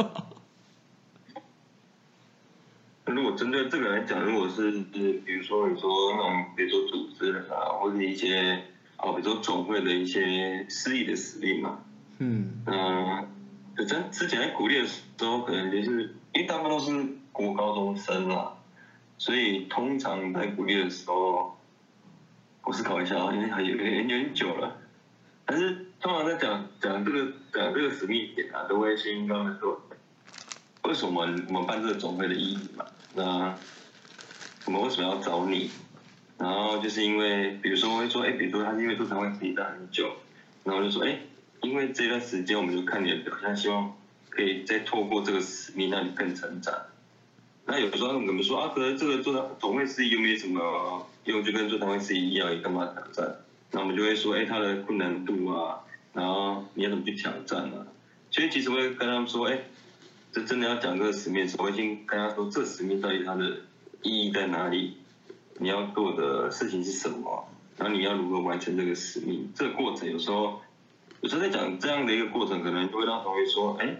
[3.04, 8.62] 如果针对这个来讲，如果是比如说你说那种，比如说组织啊，或者一些
[8.96, 11.80] 哦，比如说总会的一些司仪的实力嘛，
[12.18, 13.28] 嗯，嗯，
[13.74, 18.52] 可在之前在鼓励的时候，可能就是因为大部分都是国高中生啦，
[19.18, 21.56] 所以通常在鼓励的时候，
[22.64, 24.76] 我思考一下啊，因为还有有点有点久了，
[25.46, 29.80] 但是通常在讲讲这个讲这个使命点啊，都会先刚刚说。
[30.84, 32.84] 为什么我们办这个总会的意义嘛？
[33.14, 33.56] 那
[34.66, 35.70] 我们为什么要找你？
[36.36, 40.12] 然后就是因为，比如说会说，哎，比如说他因为做常会自己待很久，
[40.64, 41.20] 然后就说，哎，
[41.62, 43.96] 因为这段时间我们就看你的表现，希望
[44.28, 46.74] 可以再透过这个使命让你更成长。
[47.64, 53.36] 那有时候我们说啊，可能这个做总会司仪有没有什么，因为就跟做常会司仪一样，也干嘛挑战？
[53.70, 55.80] 那我们就会说，哎，他的困难度啊，
[56.12, 57.86] 然后你要怎么去挑战啊？
[58.30, 59.58] 所以其实我会跟他们说，哎。
[60.34, 63.54] 这真的要讲这个使命时，我已经跟他说，这使命到底它的
[64.00, 64.96] 意义在哪里？
[65.58, 67.46] 你要做的事情是什么？
[67.76, 69.52] 然后你要如何完成这个使命？
[69.54, 70.62] 这个过程有时候，
[71.22, 73.96] 有时候在讲这样的一个过程，可能就会让同学说，哎，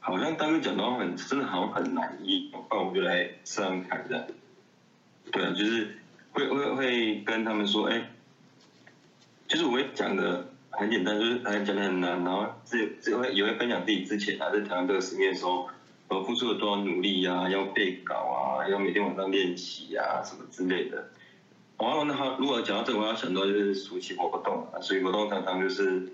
[0.00, 4.24] 好像当时讲到很真的好像很难一，那我就来试试看这样。
[5.30, 5.98] 对啊，就是
[6.32, 8.10] 会会会跟他们说，哎，
[9.46, 10.48] 就是我会讲的。
[10.70, 15.66] 很简单，就是讲的很难，然后自自会也会分享自己之前啊在谈这个实面的时候，
[16.06, 21.08] 我付出了多少努力呀，要背稿啊，要每天晚上练习啊什么之类的。
[21.78, 26.12] 然后那他如果讲到这个，我要想到就是暑期活动啊，暑期活动常常就是，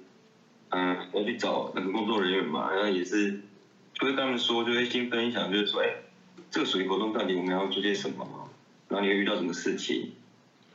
[0.77, 3.31] 嗯，要去找那个工作人员嘛，然后也是
[3.93, 5.87] 就会跟他们说，就会先分享，就是说，哎，
[6.51, 8.27] 这个暑期活动到底我们要做些什么，
[8.89, 10.11] 然后你会遇到什么事情，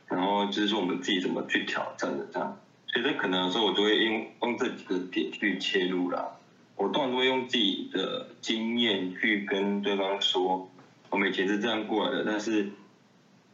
[0.08, 2.56] 然后就是说我们自己怎么去挑战的这样。
[2.86, 6.30] 所以这可能的时候，我就会用用这几个点去切入啦。
[6.76, 10.66] 我通常都会用自己的经验去跟对方说，
[11.10, 12.70] 我们以前是这样过来的，但是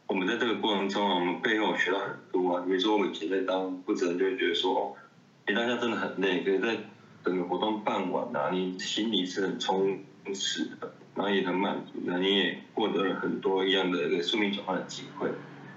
[0.07, 2.63] 我们在这个过程中，我们背后学到很多啊。
[2.65, 4.93] 比如说我们以前在当负责人，就会觉得说，哦
[5.47, 6.77] 哎，大家真的很累，可是在
[7.23, 9.97] 整个活动办完啊，你心里是很充
[10.33, 15.29] 实的，然后也很满足，那你也获得了很多一样的一个宿命转换的机会。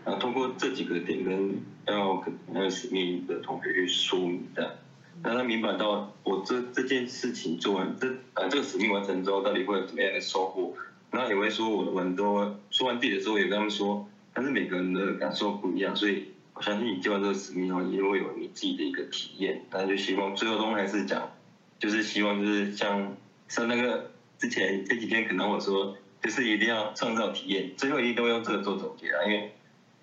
[0.04, 4.76] 然后通过这几个点跟要跟那个使命的同学去说明的，
[5.22, 10.74] 让他明白到我这这件事情做完，这呃这个使命完成之后，到底会有怎么样的收获。
[11.12, 19.64] 然后也会说我完之后说完自己的时候，也跟他们说，但是每个人的感受不一样，所以我相信你接完这个使命后，也会有你自己的一个体验。
[19.70, 21.30] 那就希望最后都还是讲，
[21.78, 23.16] 就是希望就是像
[23.48, 25.96] 像那个之前这几天可能我说。
[26.22, 29.54] 就是一定要创造体验，最后一定都用这个做总结啊，因为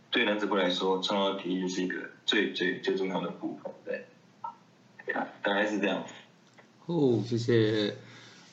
[0.09, 4.03] 对男子部来说，创造体验是一个最最最重要的部分，对，
[5.13, 6.03] 啊，大概是这样。
[6.87, 7.95] 哦，谢谢。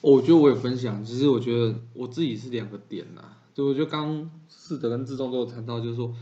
[0.03, 3.23] 我觉得我有分享，其实我觉得我自己是两个点呐，
[3.55, 6.15] 就我觉得刚四德跟志忠都有谈到，就是说，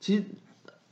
[0.00, 0.24] 其实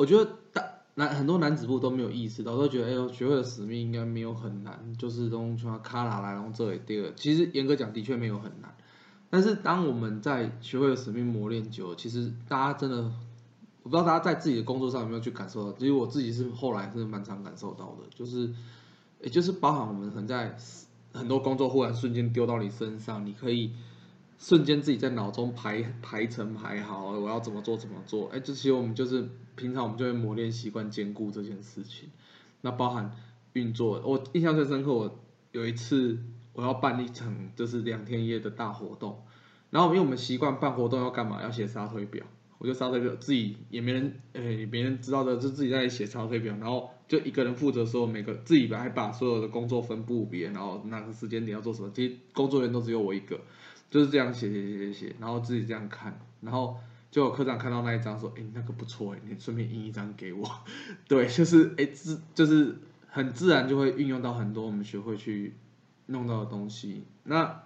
[0.01, 8.75] 我觉得大男很多男子部都没有意识到，都觉得哎呦，学会的使命应该没有很难，就是从从卡拉来，然后这里第二，其实严格讲的确没有很难。
[9.29, 13.13] 但是当我们在学会了使命磨练久了，其实大家真的，
[13.83, 18.51] 我不知道大家在自己的工作上有没有去感受到，其实我自己是后来是蛮常感受到的，就是，
[19.21, 20.57] 也就是包含我们可能在
[21.13, 23.73] 很多工作忽然瞬间丢到你身上，你可以
[24.41, 32.09] 瞬间自己在脑中排排成排好，我要怎么做怎么做，哎，这其实我们就是平常我们就会磨练习惯兼顾这件事情，
[32.63, 33.13] 那包含
[33.53, 35.21] 运作，我印象最深刻，我
[35.53, 36.19] 有一次。
[36.53, 39.23] 我要办一场就是两天一夜的大活动，
[39.71, 41.41] 然后因为我们习惯办活动要干嘛？
[41.41, 42.27] 要写沙推表，
[42.59, 53.41] 我就沙推表自己也没人，诶，别人知道的就自己在写沙推表，然后就一个人负责说每个自己还把所有的工作分布别，然后哪个时间点要做什么，其实工作人员都只有我一个，
[53.91, 56.79] 就是这样写写写写写，然后自己这样看，然后
[57.11, 60.49] 就有科长看到那一张说，诶，那个不错诶，你顺便印一张给我，
[61.09, 65.53] 对，就是诶自就是很自然就会运用到很多我们学会去。
[66.13, 67.63] 弄到的东西，那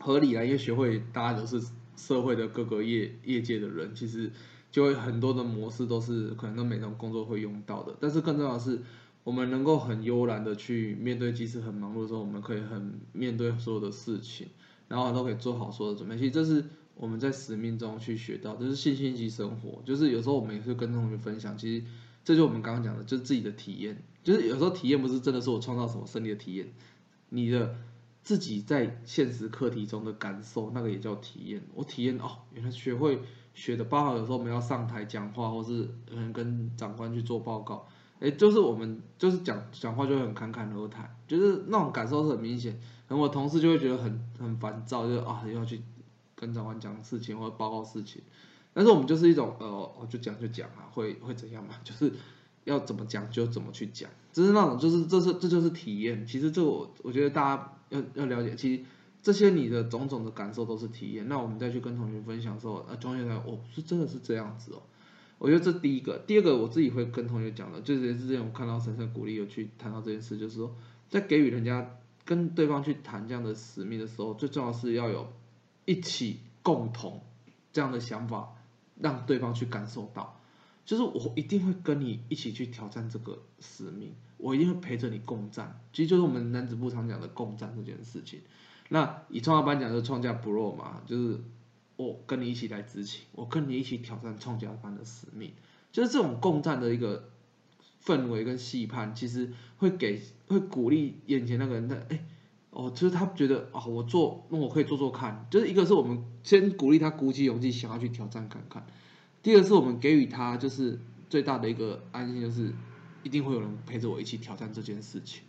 [0.00, 1.58] 合理啊，因为学会大家都是
[1.96, 4.30] 社会的各个业业界的人，其实
[4.70, 7.96] 就会很多的模式都是可能都每种工作会用到的。
[7.98, 8.82] 但是更重要的是，
[9.24, 14.48] 我们能够很悠然的去面对，即使很忙碌的时候，我们可以很面对所有的事情，
[14.90, 16.18] 然后都可以做好所有的准备。
[16.18, 16.64] 其实这是
[16.96, 19.80] 我们在使命中去学到，就是信心及生活。
[19.86, 21.86] 就是有时候我们也是跟同学分享，其实
[22.24, 24.02] 这就我们刚刚讲的，就是自己的体验。
[24.24, 26.72] 就是有时候体验不是真的是我创造什么胜利的体验。
[27.30, 27.76] 你的
[28.24, 31.62] 自己在现实课题中的感受，那个也叫体验。
[31.74, 33.20] 我体验哦，原来学会
[33.54, 37.86] 学的，包括有时候我们要上台讲话，或是嗯跟长官去做报告，
[38.20, 42.78] 哎，就是我们就是讲讲话就会很侃侃而谈，就是那种感受是很明显。
[43.08, 45.82] 然后我同事就会觉得很很烦躁，就啊要去
[46.36, 48.22] 跟长官讲事情或者报告事情，
[48.72, 49.68] 但是我们就是一种呃，
[50.00, 52.12] 我就讲就讲啊，会会怎样嘛， 就是。
[52.64, 56.26] 要怎么讲就怎么去讲，只是那种就是这是这就是体验。
[56.26, 58.82] 其实这我我觉得大家要要了解，其实
[59.22, 61.26] 这些你的种种的感受都是体验。
[61.26, 64.82] 那我们再去跟同学分享的时候，呃，同学呢，哦，是真的是这样子哦。
[65.40, 70.76] 我觉得这第一个，第二个我自己会跟同学讲的，就是之前我看到神圣鼓励有去谈到这件事，就是说
[71.08, 75.32] 在给予人家跟对方去谈这样的使命的时候，最重要是要有
[75.86, 77.22] 一起共同
[77.72, 78.54] 这样的想法，
[79.00, 80.38] 让对方去感受到。
[80.84, 85.80] 就是我一定会跟你一起去挑战这个使命，我一定会陪着你共战。
[85.92, 88.40] 其实就是我们男子部常讲的共战这件事情。
[88.88, 91.40] 那以创造班讲的创价不弱嘛，就是
[92.06, 95.52] 我跟你一起来执行，我跟你一起挑战创家班的使命。
[95.92, 97.30] 就是这种共战的一个
[98.04, 102.24] 氛围跟戏盼，其实会给会鼓励眼前那个人的，哎，
[102.70, 105.46] 哦，就是他觉得啊，我做那我可以做做看。
[105.50, 108.86] 就是一个是我们先鼓励他鼓起勇气想要去挑战看看。
[109.42, 112.72] 第二是我们给予他就是最大的一个安心，就是
[113.22, 115.42] 一定会有人陪着我一起挑战这件事情，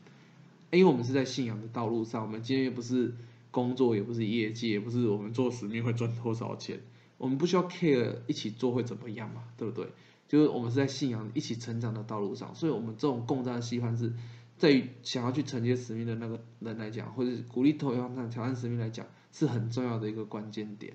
[0.72, 3.14] 因为我们是在信仰的道路上，我们今天又不是
[3.52, 6.80] 工作，也不是业绩，也不是我们做使命会赚多少钱，
[7.18, 9.88] 我们不需要 care 一起做会怎么样嘛，对不对？
[10.28, 14.14] 就是我们是在信仰一起成长的道路上，所以我们这种共战的希望是
[14.58, 20.94] 在于想要去承接使命的那个人来讲，或者是鼓励投票那挑战使命来讲，是很重要的一个关键点。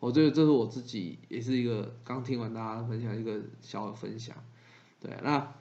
[0.00, 4.36] 我觉得这是我自己也是一个刚听完大家分享一个小的分享，
[5.00, 5.54] 对，那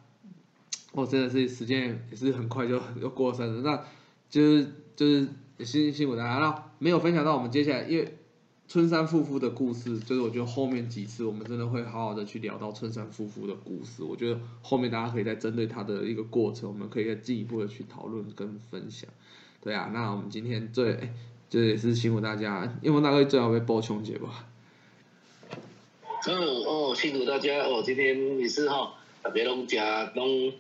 [0.92, 3.86] 我真的是时间也是很快就又过生日，那
[4.30, 4.68] 就是
[4.98, 5.30] 就是
[5.64, 8.18] 辛辛苦大家了，没有分享到我们接下来，因为
[8.68, 19.10] 春山夫妇的故事，就是我觉得后面几次我们真的会好好的去聊到春山夫妇的故事，我觉得后面大家可以再针对他的一个过程，我们可以再进一步的去讨论跟分享，
[19.62, 21.12] 对啊，那我们今天最。
[21.50, 24.48] 这也是辛苦大家，因为大概最好被报穷节吧。
[26.26, 28.96] 嗯哦，辛苦大家哦，今天也是哈，
[29.32, 30.52] 别拢家拢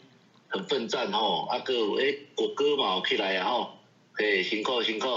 [0.49, 3.72] 很奋战哈，啊个诶国歌嘛起来啊哈，
[4.19, 5.07] 诶辛苦辛苦。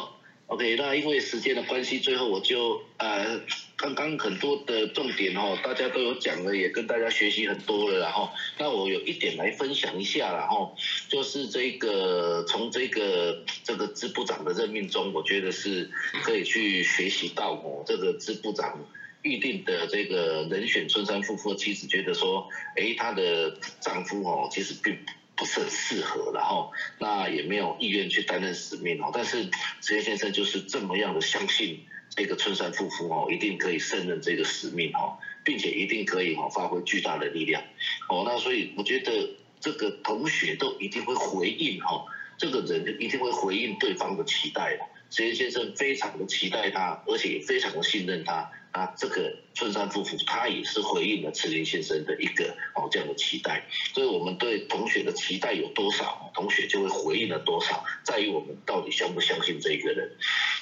[0.47, 3.41] OK，那因为时间的关系，最后我就呃，
[3.77, 10.73] 刚刚很多的重点哦，大家都有讲了，也跟大家学习很多了，然后，那我有一点来分享一下，然后
[11.09, 15.91] 就是这个从这个这个支部长的任命中，我觉得是
[16.23, 18.87] 可以去学习到哦，这个支部长
[19.23, 25.01] 预定的这个人选春山夫妇的妻子，觉得说，哎，她的丈夫哦，其实并不
[25.37, 29.11] 不是很适合，然后那也没有意愿去担任使命哦。
[29.12, 29.49] 但是
[29.82, 37.62] 石岩先生就是这么样的相信这个春山夫妇哦，一定可以胜任这个使命哦，并且一定可以哦发挥巨大的力量
[38.09, 38.24] 哦。
[38.24, 42.07] 那所以我觉得这个同学都一定会回应哈，
[42.39, 44.84] 这个人一定会回应对方的期待的。
[45.11, 48.51] 石岩先生非常的期待他，而且也非常的信任他。
[48.77, 53.64] 那这个村山夫妇，他也是回应了慈林先生的一个哦这样的期待，
[53.95, 60.07] 所以我们对同学的期待有多少，同学就会回应了多少，在于我们到底相不相信这一个人。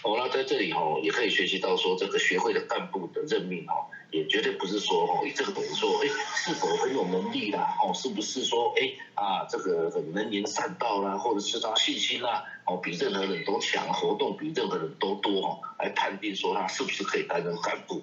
[0.05, 3.83] 哦，那在这里哦，也可以学习到说，这个学会的干部的任命哦，
[4.15, 6.07] 也绝对不是说哦，这个人说哎
[6.37, 18.01] 是否很有能力啦，哦是不是说哎啊这个很能言善道啦，或者是他信心啦，哦比任何人都强，活动比任何人都多哦，来判定说他是不是可以担任干部。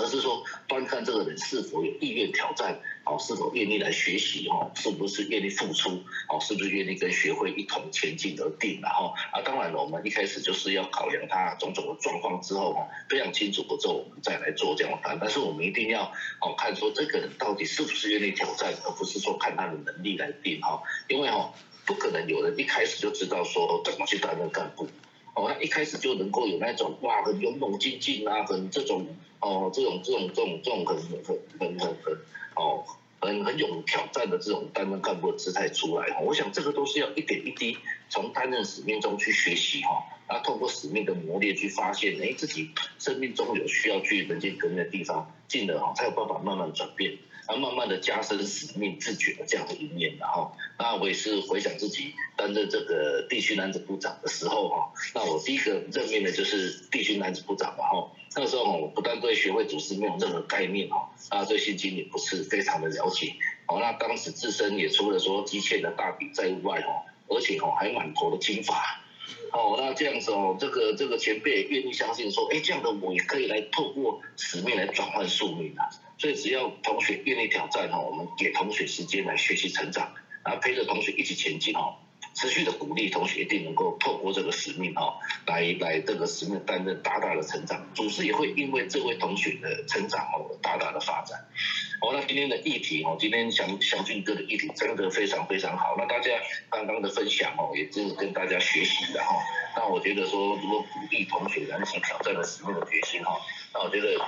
[0.00, 5.90] 而是说，端看这个人是否有意愿挑战，哦，是否愿意来学习，哦，是不是愿意付出，
[6.28, 15.18] 哦，是不是愿意跟学会一同前进而定，然后啊，当然了，我们一开始就是要考量他种种的状况之后，哈，非常清楚之后，我们再来做这样的。
[15.20, 16.04] 但是我们一定要
[16.40, 21.52] 哦看说这个人到底是不是愿意挑战，而不是说看他的能力来定，哈，因为哈，
[21.84, 24.88] 不可能有人一开始就知道说怎么去担任干部。
[25.34, 29.06] 哦，他一开始就能够有那种哇，很勇猛精进啊，很这种
[29.40, 32.18] 哦，这种这种这种这种很很很很很
[32.56, 32.84] 哦，
[33.20, 36.20] 很很有挑战的这种担任干部的姿态出来哈。
[36.20, 37.76] 我想这个都是要一点一滴
[38.08, 47.16] 从担任使命中去学习哈，那透过使命的磨练去发现，哎，自己生命中有需要去人间革命的地方，进而哈才有办法慢慢转变。
[47.50, 63.34] 然后慢慢的加深使命自觉的这样的一面，然后，那我也是回想自己担任这个地区男子部长的时候哈，那我第一个任命的就是地区男子部长嘛哈，那个时候，我不但对学会组织没有任何概念哈，啊对现金也不是非常的了解，
[63.66, 69.02] 哦，那当时自身也除了说积欠的大笔债务外哈，而且哈还满头的金发，
[69.50, 75.90] 哦，那这样子哦，这个这个前辈愿意相信说，哎，这样的我也可以来透过使命来转换宿命啊。
[76.20, 80.12] 所以只要同学愿意挑战哈，我们给同学时间来学习成长，
[80.44, 81.96] 然后陪着同学一起前进哈，
[82.34, 91.38] 持续的鼓励同学一定能够透过这个使命哈，来来这个使命担任大大的成长，组织也会因为这位同学的成长哦大大的发展。
[92.00, 96.30] 好，那今天的议题哦，今天祥祥俊哥的议题真的非常非常好，那大家
[96.70, 99.34] 刚刚的分享哦，也真的跟大家学习的哈。
[99.76, 103.36] 那我觉得说，如果鼓励同学燃起挑战的使命的决心哈，
[103.74, 104.18] 那我觉得。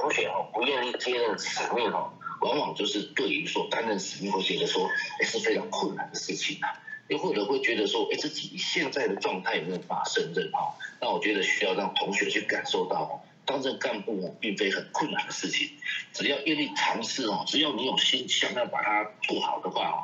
[0.00, 2.10] 同学哈不愿意接任使命哈，
[2.40, 4.88] 往往就是对于说担任使命会觉得说，
[5.20, 6.72] 哎是非常困难的事情啊，
[7.10, 15.68] 又或者会觉得说，哎自己现在的状态有没有办法胜任哈，那我觉得需要让同学去感受到，担任干部并非很困难的事情，
[16.12, 19.98] 只要愿意尝试哦，只要你有心想要把它做好的话哦。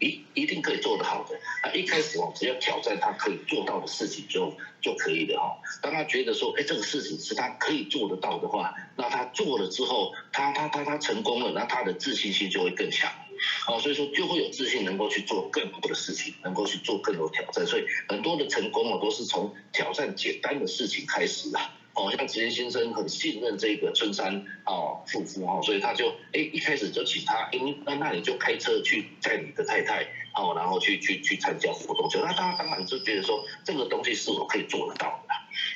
[0.00, 5.58] 一一定可以做得好的，那一开始哦，只要挑战他可以做到的事情就就可以了哈。
[5.82, 13.10] 当他觉得说，哎，这个事情是他可以做得到的话，那他做了之后，他他他他成功了，那他的自信心就会更强，
[13.66, 17.66] 哦，所以说就会有自信能够去做更多的事情，能够去做更多挑战。
[17.66, 21.58] 所以很多的成功哦，都是从挑战简单的事情开始的。
[21.94, 30.04] 哦，像职业先生很信任这个春山哦夫妇哈，所以他就哎一开始就请他，哎那那你就开车去载你的太太
[30.36, 35.34] 哦，然后去去去参加活动，就那他当然就觉得说这个东西是我可以做得到的。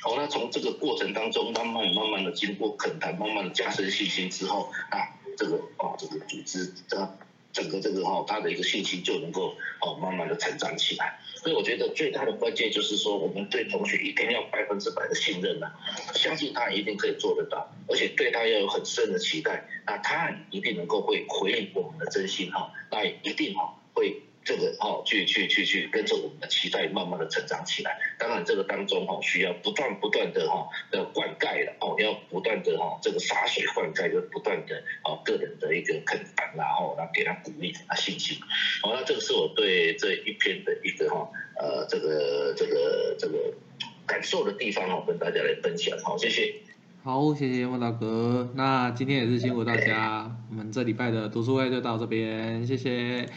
[0.09, 7.17] 哦，那从这个过程当中慢慢慢慢的经过恳谈，慢慢的加深信心之后啊，这个哦这个组织这。
[7.53, 11.15] 整个这个哈，他的一个信心就能够哦慢慢的成长起来。
[11.35, 15.71] 所以我觉得最大的关键就是说，我们对同学一定要百分之百的信任呐，
[16.13, 24.19] 相信他一定可以做得到，而且对他要有很深的期待，那他一定能够会回应我们的真心哈，那一定哈会。
[24.43, 27.97] 这个哦，去去去去跟着我们的期待慢慢的成长起来。
[28.19, 38.37] 当然这个当中哈，需要不断不断的哈的灌溉的哦，要不断的哈这个洒水灌溉，就不断的哦个人的一个肯担，然后来给他鼓励，给他信心。
[38.81, 43.53] 好，那这个是我对这一篇的一个哈呃这个这个这个
[44.05, 45.97] 感受的地方哦，跟大家来分享。
[45.99, 46.55] 好，谢谢。
[47.03, 48.49] 好，谢谢莫大哥。
[48.55, 53.27] 那今天也是辛苦大家，我们这礼拜的读书会就到这边，谢谢。